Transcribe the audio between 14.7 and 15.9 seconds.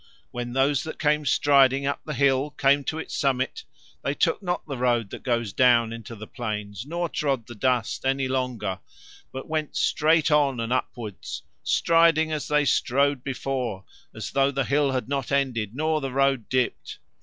had not ended